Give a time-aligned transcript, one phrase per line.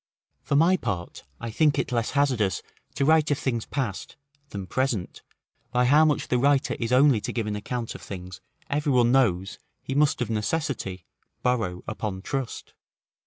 [0.41, 2.63] For my part, I think it less hazardous
[2.95, 4.15] to write of things past,
[4.49, 5.21] than present,
[5.71, 9.11] by how much the writer is only to give an account of things every one
[9.11, 11.05] knows he must of necessity
[11.43, 12.73] borrow upon trust.